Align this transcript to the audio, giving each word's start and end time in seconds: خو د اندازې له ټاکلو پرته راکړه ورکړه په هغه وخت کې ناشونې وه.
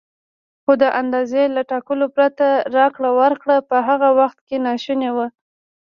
خو 0.63 0.71
د 0.81 0.83
اندازې 1.01 1.43
له 1.55 1.61
ټاکلو 1.71 2.05
پرته 2.15 2.47
راکړه 2.77 3.09
ورکړه 3.19 3.55
په 3.69 3.77
هغه 3.87 4.09
وخت 4.19 4.39
کې 4.47 4.57
ناشونې 4.67 5.09
وه. 5.15 5.27